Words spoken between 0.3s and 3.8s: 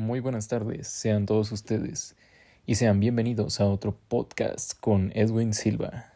tardes, sean todos ustedes y sean bienvenidos a